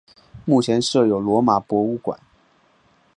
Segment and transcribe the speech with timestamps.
[0.47, 2.19] 目前设有罗马博物馆。